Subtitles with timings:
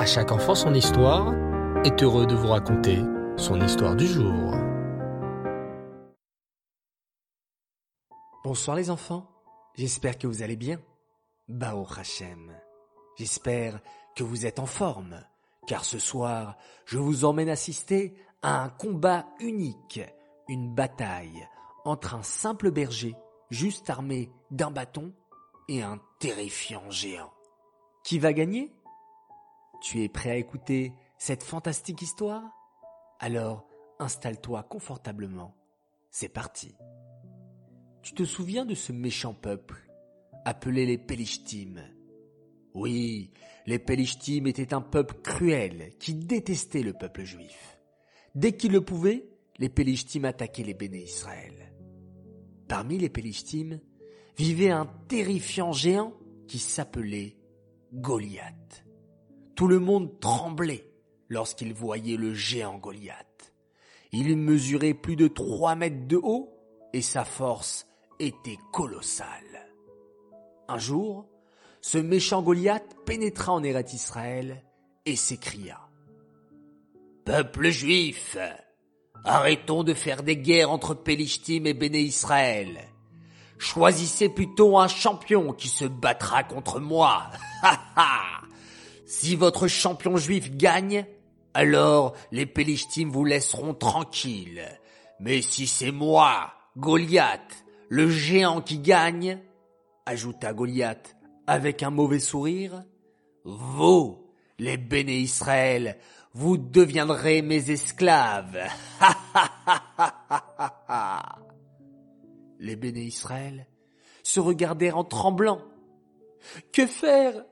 [0.00, 1.34] À chaque enfant son histoire
[1.84, 3.00] est heureux de vous raconter
[3.36, 4.54] son histoire du jour.
[8.42, 9.30] Bonsoir les enfants,
[9.74, 10.80] j'espère que vous allez bien.
[11.48, 12.50] Bao Hachem,
[13.18, 13.78] j'espère
[14.16, 15.22] que vous êtes en forme,
[15.66, 16.56] car ce soir,
[16.86, 20.00] je vous emmène assister à un combat unique,
[20.48, 21.46] une bataille
[21.84, 23.14] entre un simple berger,
[23.50, 25.12] juste armé d'un bâton,
[25.68, 27.34] et un terrifiant géant.
[28.02, 28.72] Qui va gagner?
[29.80, 32.42] Tu es prêt à écouter cette fantastique histoire?
[33.18, 33.66] Alors,
[33.98, 35.54] installe-toi confortablement.
[36.10, 36.74] C'est parti.
[38.02, 39.76] Tu te souviens de ce méchant peuple,
[40.44, 41.82] appelé les Pélishtim
[42.74, 43.32] Oui,
[43.66, 47.78] les Pélishtim étaient un peuple cruel qui détestait le peuple juif.
[48.34, 51.74] Dès qu'ils le pouvaient, les Pélishtim attaquaient les béné Israël.
[52.68, 53.80] Parmi les Pélishtim
[54.36, 56.14] vivait un terrifiant géant
[56.48, 57.36] qui s'appelait
[57.92, 58.84] Goliath.
[59.60, 60.90] Tout le monde tremblait
[61.28, 63.52] lorsqu'il voyait le géant Goliath.
[64.10, 66.48] Il mesurait plus de trois mètres de haut
[66.94, 67.86] et sa force
[68.18, 69.68] était colossale.
[70.66, 71.28] Un jour,
[71.82, 74.64] ce méchant Goliath pénétra en Eretz Israël
[75.04, 75.78] et s'écria
[77.26, 78.38] Peuple juif,
[79.26, 82.80] arrêtons de faire des guerres entre Pélishtim et Béné Israël.
[83.58, 87.24] Choisissez plutôt un champion qui se battra contre moi.
[89.10, 91.04] si votre champion juif gagne,
[91.52, 94.62] alors les Pélishtim vous laisseront tranquille.
[95.18, 99.40] Mais si c'est moi, Goliath, le géant qui gagne,
[100.06, 101.16] ajouta Goliath
[101.48, 102.84] avec un mauvais sourire,
[103.44, 104.30] vous,
[104.60, 105.98] les béné Israël,
[106.32, 108.60] vous deviendrez mes esclaves.
[112.60, 113.66] les béné Israël
[114.22, 115.62] se regardèrent en tremblant.
[116.72, 117.44] Que faire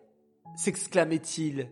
[0.56, 1.70] s'exclamait-il.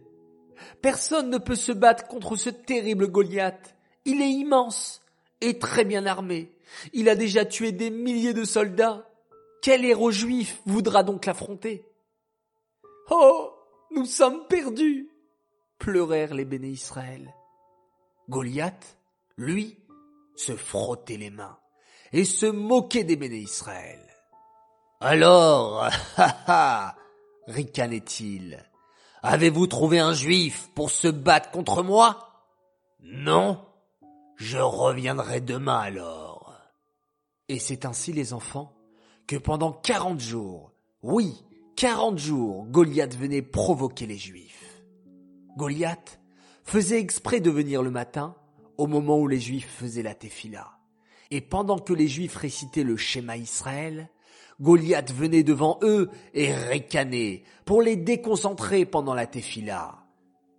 [0.80, 3.76] Personne ne peut se battre contre ce terrible Goliath.
[4.04, 5.02] Il est immense
[5.40, 6.56] et très bien armé.
[6.92, 9.08] Il a déjà tué des milliers de soldats.
[9.62, 11.84] Quel héros juif voudra donc l'affronter?
[13.10, 13.52] Oh,
[13.90, 15.10] nous sommes perdus
[15.78, 17.34] pleurèrent les béné Israël.
[18.28, 18.98] Goliath,
[19.36, 19.78] lui,
[20.34, 21.58] se frottait les mains
[22.12, 24.00] et se moquait des béné Israël.
[25.00, 25.84] Alors,
[26.16, 26.96] ha ha,
[27.46, 28.64] ricanait-il,
[29.22, 32.44] avez-vous trouvé un juif pour se battre contre moi?
[33.00, 33.64] Non,
[34.36, 36.54] je reviendrai demain alors.
[37.48, 38.76] Et c'est ainsi les enfants
[39.26, 41.44] que pendant quarante jours, oui,
[41.76, 44.82] quarante jours, Goliath venait provoquer les juifs.
[45.56, 46.20] Goliath
[46.64, 48.34] faisait exprès de venir le matin,
[48.76, 50.78] au moment où les juifs faisaient la tefila.
[51.30, 54.10] Et pendant que les juifs récitaient le schéma Israël,
[54.60, 59.98] Goliath venait devant eux et ricanait pour les déconcentrer pendant la tefila.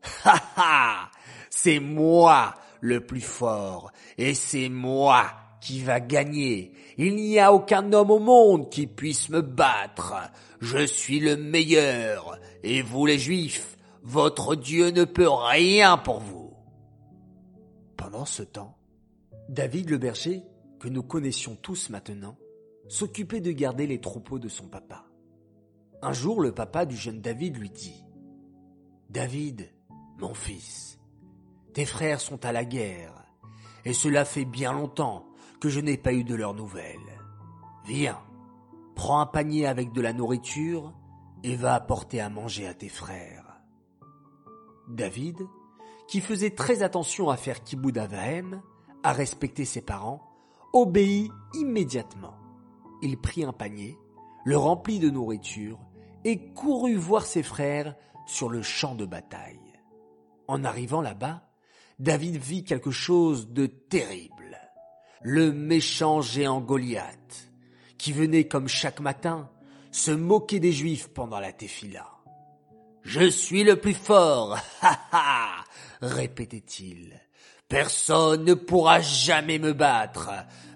[0.24, 1.12] Ha ha!
[1.50, 5.25] C'est moi le plus fort et c'est moi
[5.62, 6.72] qui va gagner.
[6.97, 10.16] Il n'y a aucun homme au monde qui puisse me battre.
[10.59, 16.53] Je suis le meilleur et vous les juifs, votre Dieu ne peut rien pour vous.
[17.97, 18.78] Pendant ce temps,
[19.50, 20.44] David le berger,
[20.80, 22.38] que nous connaissions tous maintenant,
[22.88, 25.06] s'occupait de garder les troupeaux de son papa.
[26.02, 28.03] Un jour, le papa du jeune David lui dit
[29.09, 29.70] David,
[30.20, 31.00] mon fils,
[31.74, 33.25] tes frères sont à la guerre,
[33.86, 35.25] et cela fait bien longtemps
[35.59, 37.00] que je n'ai pas eu de leurs nouvelles.
[37.86, 38.20] Viens,
[38.96, 40.94] prends un panier avec de la nourriture
[41.44, 43.62] et va apporter à manger à tes frères.
[44.90, 45.38] David,
[46.08, 48.62] qui faisait très attention à faire Kiboud Avahem,
[49.04, 50.22] à respecter ses parents,
[50.74, 52.36] obéit immédiatement.
[53.02, 53.97] Il prit un panier,
[54.46, 55.80] le remplit de nourriture
[56.24, 59.59] et courut voir ses frères sur le champ de bataille.
[60.47, 61.44] En arrivant là-bas,
[62.00, 64.59] David vit quelque chose de terrible.
[65.22, 67.52] Le méchant géant Goliath,
[67.97, 69.50] qui venait comme chaque matin
[69.91, 72.07] se moquer des Juifs pendant la tefila.
[73.03, 75.63] Je suis le plus fort, ha ha,
[76.01, 77.19] répétait-il.
[77.68, 80.31] Personne ne pourra jamais me battre,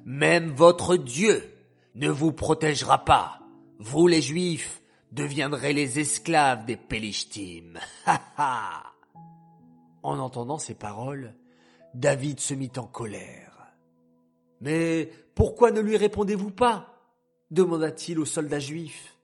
[0.05, 1.60] même votre Dieu
[1.95, 3.39] ne vous protégera pas.
[3.79, 7.79] Vous les Juifs deviendrez les esclaves des Pélishtim.
[10.03, 11.35] En entendant ces paroles,
[11.93, 13.71] David se mit en colère.
[14.59, 16.91] Mais pourquoi ne lui répondez-vous pas?
[17.51, 19.15] demanda-t-il aux soldats juifs.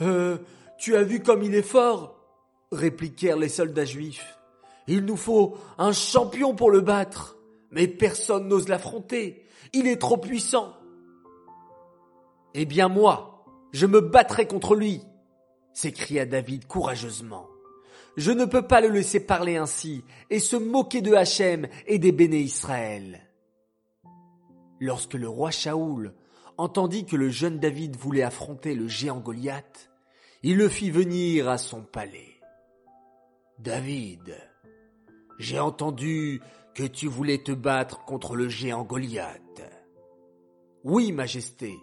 [0.00, 0.38] Euh,
[0.78, 2.18] tu as vu comme il est fort
[2.72, 4.38] répliquèrent les soldats juifs.
[4.88, 7.36] Il nous faut un champion pour le battre,
[7.70, 9.46] mais personne n'ose l'affronter.
[9.74, 10.74] Il est trop puissant.
[12.54, 15.00] Eh bien moi, je me battrai contre lui,
[15.72, 17.46] s'écria David courageusement.
[18.16, 22.12] Je ne peux pas le laisser parler ainsi et se moquer de Hachem et des
[22.12, 23.26] béné Israël.
[24.80, 26.14] Lorsque le roi Shaoul
[26.58, 29.90] entendit que le jeune David voulait affronter le géant Goliath,
[30.42, 32.40] il le fit venir à son palais.
[33.58, 34.36] David,
[35.38, 36.42] j'ai entendu
[36.74, 39.62] que tu voulais te battre contre le géant Goliath.
[40.84, 41.78] Oui, Majesté,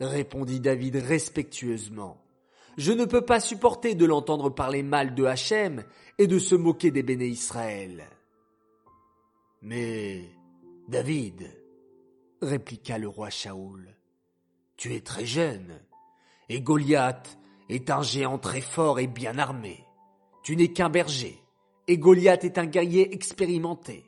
[0.00, 2.22] répondit David respectueusement.
[2.76, 5.84] Je ne peux pas supporter de l'entendre parler mal de Hachem
[6.18, 8.04] et de se moquer des béné Israël.
[9.62, 10.24] Mais,
[10.86, 11.50] David,
[12.40, 13.96] répliqua le roi Shaoul,
[14.76, 15.80] tu es très jeune,
[16.48, 19.84] et Goliath est un géant très fort et bien armé.
[20.44, 21.42] Tu n'es qu'un berger,
[21.88, 24.04] et Goliath est un guerrier expérimenté.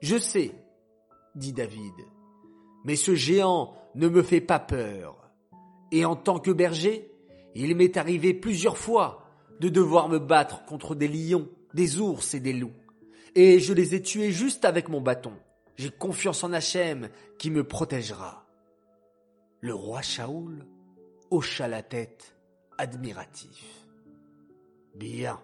[0.00, 0.50] Je sais,
[1.36, 1.94] dit David,
[2.84, 5.30] mais ce géant ne me fait pas peur.
[5.90, 7.10] Et en tant que berger,
[7.54, 9.24] il m'est arrivé plusieurs fois
[9.60, 12.74] de devoir me battre contre des lions, des ours et des loups.
[13.34, 15.32] Et je les ai tués juste avec mon bâton.
[15.76, 17.08] J'ai confiance en Hachem
[17.38, 18.46] qui me protégera.
[19.60, 20.66] Le roi Shaoul
[21.30, 22.36] hocha la tête,
[22.78, 23.86] admiratif.
[24.94, 25.40] Bien.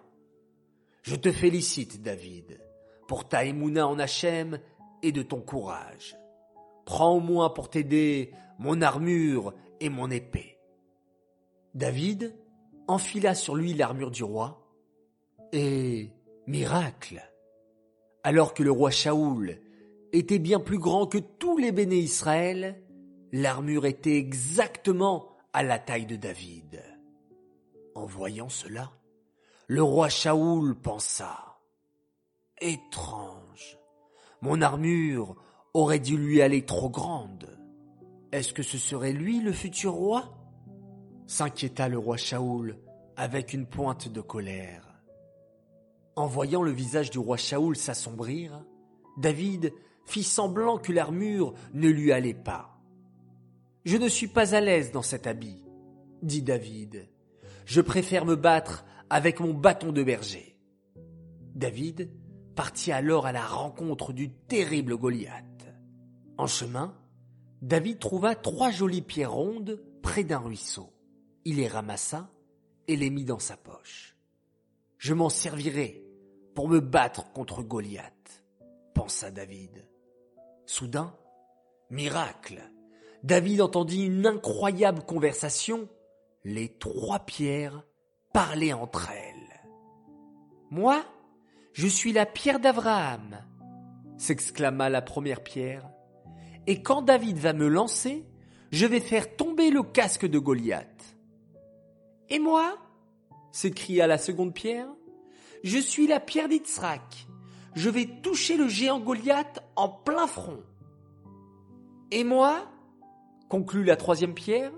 [1.03, 2.59] Je te félicite, David,
[3.07, 4.59] pour ta émouna en Hachem
[5.03, 6.17] et de ton courage.
[6.85, 10.57] Prends moins pour t'aider mon armure et mon épée.
[11.73, 12.35] David
[12.87, 14.61] enfila sur lui l'armure du roi,
[15.51, 16.11] et,
[16.47, 17.21] miracle,
[18.23, 19.59] alors que le roi Shaoul
[20.13, 22.81] était bien plus grand que tous les béné Israël,
[23.31, 26.83] l'armure était exactement à la taille de David.
[27.95, 28.91] En voyant cela,
[29.67, 31.59] le roi Shaoul pensa
[32.61, 33.77] Étrange,
[34.41, 35.35] mon armure
[35.75, 37.59] aurait dû lui aller trop grande.
[38.31, 40.31] Est-ce que ce serait lui le futur roi?
[41.27, 42.77] s'inquiéta le roi Shaoul
[43.17, 45.01] avec une pointe de colère.
[46.15, 48.63] En voyant le visage du roi Shaoul s'assombrir,
[49.17, 49.73] David
[50.05, 52.79] fit semblant que l'armure ne lui allait pas.
[53.83, 55.59] Je ne suis pas à l'aise dans cet habit,
[56.21, 57.09] dit David.
[57.65, 60.57] Je préfère me battre avec mon bâton de berger.
[61.53, 62.11] David
[62.55, 65.54] partit alors à la rencontre du terrible Goliath.
[66.37, 66.93] En chemin,
[67.61, 70.93] David trouva trois jolies pierres rondes près d'un ruisseau.
[71.45, 72.29] Il les ramassa
[72.87, 74.15] et les mit dans sa poche.
[74.97, 76.03] Je m'en servirai
[76.53, 78.43] pour me battre contre Goliath,
[78.93, 79.87] pensa David.
[80.65, 81.15] Soudain,
[81.89, 82.61] miracle,
[83.23, 85.89] David entendit une incroyable conversation.
[86.43, 87.83] Les trois pierres
[88.33, 89.69] parlaient entre elles.
[90.69, 91.03] Moi,
[91.73, 93.37] je suis la pierre d'Abraham,
[94.17, 95.89] s'exclama la première pierre.
[96.67, 98.25] Et quand David va me lancer,
[98.71, 101.15] je vais faire tomber le casque de Goliath.
[102.29, 102.77] Et moi
[103.51, 104.87] s'écria la seconde pierre.
[105.63, 107.27] Je suis la pierre d'Itsrak.
[107.75, 110.63] Je vais toucher le géant Goliath en plein front.
[112.11, 112.69] Et moi
[113.49, 114.71] conclut la troisième pierre.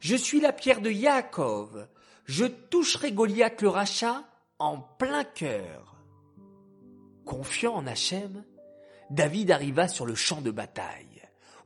[0.00, 1.88] Je suis la pierre de Yaakov.
[2.24, 4.24] Je toucherai Goliath le rachat
[4.58, 5.96] en plein cœur.
[7.24, 8.44] Confiant en Hachem,
[9.10, 11.07] David arriva sur le champ de bataille,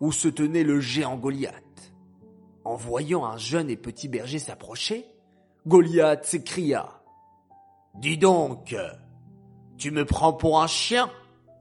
[0.02, 1.92] où se tenait le géant Goliath.
[2.64, 5.06] En voyant un jeune et petit berger s'approcher,
[5.64, 7.00] Goliath s'écria.
[7.94, 8.74] Dis donc,
[9.78, 11.08] tu me prends pour un chien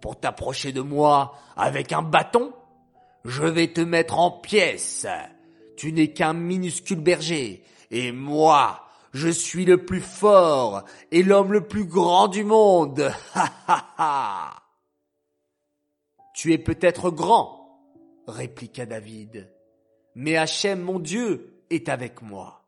[0.01, 2.51] pour t'approcher de moi avec un bâton?
[3.25, 5.05] Je vais te mettre en pièces.
[5.77, 11.67] Tu n'es qu'un minuscule berger, et moi, je suis le plus fort et l'homme le
[11.67, 13.11] plus grand du monde.
[13.35, 14.63] Ha ha ha.
[16.33, 17.60] Tu es peut-être grand,
[18.31, 19.49] répliqua David
[20.15, 22.65] mais Hachem, mon Dieu, est avec moi.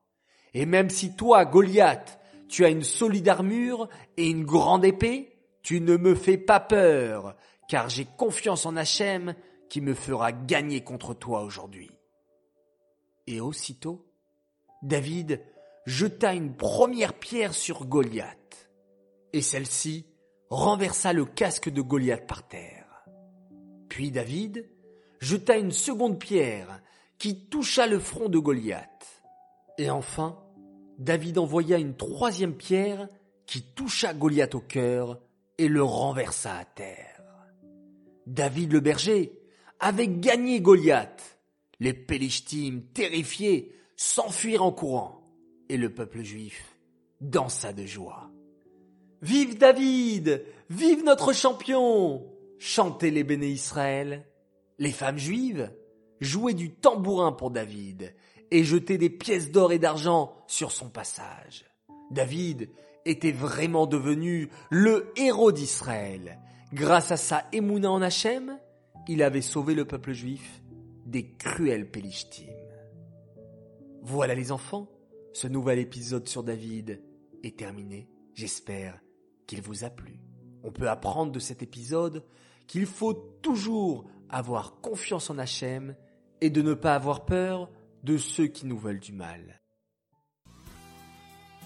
[0.53, 5.82] Et même si toi, Goliath, tu as une solide armure et une grande épée, tu
[5.82, 7.36] ne me fais pas peur,
[7.67, 9.34] car j'ai confiance en Hachem
[9.70, 11.89] qui me fera gagner contre toi aujourd'hui.
[13.25, 14.05] Et aussitôt,
[14.84, 15.41] David
[15.86, 18.70] jeta une première pierre sur Goliath,
[19.32, 20.05] et celle-ci
[20.50, 23.05] renversa le casque de Goliath par terre.
[23.89, 24.70] Puis David
[25.24, 26.82] jeta une seconde pierre
[27.18, 29.24] qui toucha le front de Goliath.
[29.77, 30.38] Et enfin,
[31.00, 33.08] David envoya une troisième pierre
[33.46, 35.22] qui toucha Goliath au cœur
[35.58, 37.24] et le renversa à terre.
[38.27, 39.39] David le berger
[39.80, 41.39] avait gagné Goliath.
[41.80, 45.22] Les Pélishtim, terrifiés, s'enfuirent en courant,
[45.70, 46.77] et le peuple juif
[47.20, 48.30] dansa de joie.
[49.22, 50.46] Vive David!
[50.70, 52.30] Vive notre champion!
[52.60, 54.25] chantaient les béné Israël.
[54.80, 55.72] Les femmes juives
[56.20, 58.15] jouer du tambourin pour David
[58.51, 61.65] et jeter des pièces d'or et d'argent sur son passage.
[62.12, 62.70] David
[63.06, 66.39] était vraiment devenu le héros d'Israël.
[66.72, 68.58] Grâce à sa émouna en Hachem,
[69.08, 70.62] il avait sauvé le peuple juif
[71.06, 72.53] des cruels Pélishtim.
[74.01, 74.89] Voilà les enfants,
[75.34, 77.01] ce nouvel épisode sur David
[77.44, 78.08] est terminé.
[78.34, 79.00] J'espère
[79.48, 80.20] qu'il vous a plu.
[80.63, 82.24] On peut apprendre de cet épisode
[82.68, 85.96] qu'il faut toujours avoir confiance en Hachem
[86.42, 87.70] et de ne pas avoir peur
[88.04, 89.62] de ceux qui nous veulent du mal.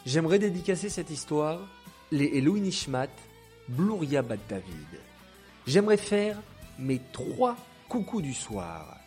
[0.05, 1.59] J'aimerais dédicacer cette histoire,
[2.11, 3.09] les Elohim Nishmat,
[3.69, 5.01] Bluria Bat David.
[5.65, 6.41] J'aimerais faire
[6.77, 7.55] mes trois
[7.89, 8.97] coucous du soir.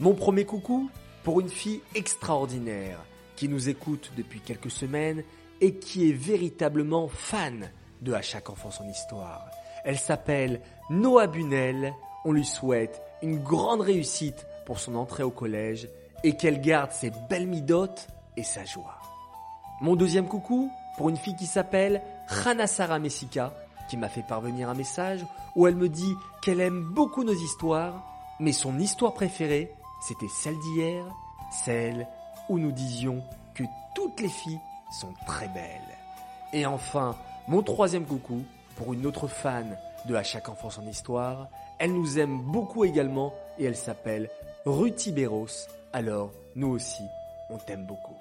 [0.00, 0.90] Mon premier coucou
[1.22, 3.04] pour une fille extraordinaire
[3.36, 5.22] qui nous écoute depuis quelques semaines
[5.60, 9.50] et qui est véritablement fan de À chaque enfant son histoire.
[9.84, 11.92] Elle s'appelle Noah Bunel.
[12.24, 15.88] On lui souhaite une grande réussite pour son entrée au collège
[16.22, 18.98] et qu'elle garde ses belles midotes et sa joie.
[19.80, 22.02] Mon deuxième coucou pour une fille qui s'appelle
[22.44, 23.54] Hanasara Messika,
[23.88, 25.24] qui m'a fait parvenir un message
[25.56, 28.04] où elle me dit qu'elle aime beaucoup nos histoires,
[28.38, 29.72] mais son histoire préférée,
[30.06, 31.04] c'était celle d'hier,
[31.64, 32.06] celle
[32.48, 33.22] où nous disions
[33.54, 34.60] que toutes les filles
[35.00, 35.80] sont très belles.
[36.52, 37.16] Et enfin,
[37.48, 38.42] mon troisième coucou
[38.76, 41.48] pour une autre fan de À chaque enfant son histoire.
[41.78, 44.30] Elle nous aime beaucoup également et elle s'appelle
[44.66, 45.46] Ruti Béros.
[45.92, 47.02] Alors, nous aussi,
[47.50, 48.16] on t'aime beaucoup.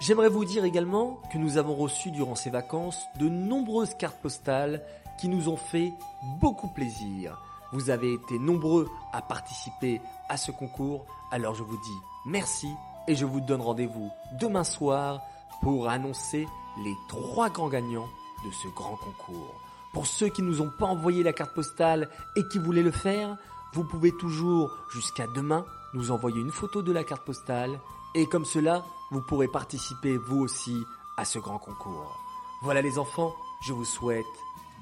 [0.00, 4.82] J'aimerais vous dire également que nous avons reçu durant ces vacances de nombreuses cartes postales
[5.18, 5.92] qui nous ont fait
[6.40, 7.38] beaucoup plaisir.
[7.72, 12.68] Vous avez été nombreux à participer à ce concours, alors je vous dis merci
[13.06, 14.10] et je vous donne rendez-vous
[14.40, 15.20] demain soir
[15.60, 16.46] pour annoncer
[16.82, 18.08] les trois grands gagnants
[18.44, 19.69] de ce grand concours.
[19.92, 23.36] Pour ceux qui nous ont pas envoyé la carte postale et qui voulaient le faire,
[23.72, 27.80] vous pouvez toujours jusqu'à demain nous envoyer une photo de la carte postale
[28.14, 30.84] et comme cela, vous pourrez participer vous aussi
[31.16, 32.18] à ce grand concours.
[32.62, 34.26] Voilà les enfants, je vous souhaite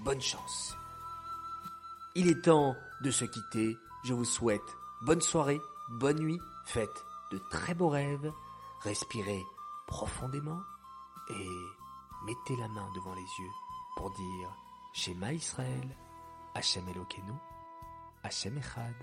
[0.05, 0.77] bonne chance.
[2.15, 3.77] Il est temps de se quitter.
[4.05, 5.61] Je vous souhaite bonne soirée,
[5.91, 8.33] bonne nuit, faites de très beaux rêves,
[8.81, 9.45] respirez
[9.87, 10.61] profondément
[11.31, 11.49] et
[12.25, 13.53] mettez la main devant les yeux
[13.97, 14.49] pour dire
[14.99, 15.95] Shema Israël,
[16.57, 17.39] Hashem Elokeinu,
[18.25, 18.97] Hashem Echad,